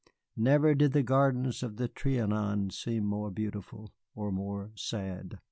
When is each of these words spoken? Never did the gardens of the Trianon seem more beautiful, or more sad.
Never 0.35 0.73
did 0.73 0.93
the 0.93 1.03
gardens 1.03 1.61
of 1.61 1.75
the 1.75 1.87
Trianon 1.87 2.71
seem 2.71 3.03
more 3.05 3.29
beautiful, 3.29 3.93
or 4.15 4.31
more 4.31 4.71
sad. 4.73 5.37